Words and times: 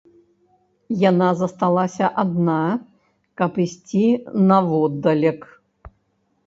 Яна 1.09 1.27
засталася 1.41 2.05
адна, 2.23 2.57
каб 3.41 3.51
ісці 3.67 4.03
наводдалек. 4.49 5.39